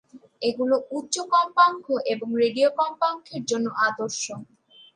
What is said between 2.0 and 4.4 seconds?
এবং রেডিও কম্পাঙ্কের জন্য আদর্শ।